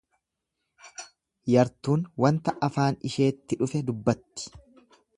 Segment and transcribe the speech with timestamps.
[1.55, 4.61] Yartuun wanta afaan isheetti dhufe dubbatti.